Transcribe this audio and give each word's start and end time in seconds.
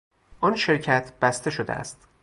آن 0.39 0.55
شرکت 0.55 1.13
بسته 1.21 1.49
شده 1.49 1.73
است. 1.73 2.07